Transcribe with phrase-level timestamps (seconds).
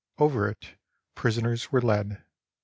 [0.17, 0.79] Over it
[1.13, 2.23] prisoners were led.